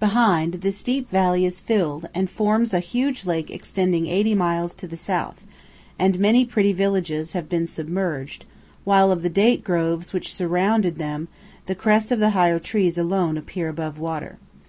Behind, 0.00 0.54
the 0.62 0.72
steep 0.72 1.08
valley 1.10 1.44
is 1.46 1.60
filled, 1.60 2.08
and 2.12 2.28
forms 2.28 2.74
a 2.74 2.80
huge 2.80 3.24
lake 3.24 3.52
extending 3.52 4.06
eighty 4.08 4.34
miles 4.34 4.74
to 4.74 4.88
the 4.88 4.96
south, 4.96 5.42
and 5.96 6.18
many 6.18 6.44
pretty 6.44 6.72
villages 6.72 7.34
have 7.34 7.48
been 7.48 7.68
submerged, 7.68 8.46
while 8.82 9.12
of 9.12 9.22
the 9.22 9.30
date 9.30 9.62
groves 9.62 10.12
which 10.12 10.34
surrounded 10.34 10.96
them 10.96 11.28
the 11.66 11.76
crests 11.76 12.10
of 12.10 12.18
the 12.18 12.30
higher 12.30 12.58
trees 12.58 12.98
alone 12.98 13.38
appear 13.38 13.68
above 13.68 13.96
water. 14.00 14.38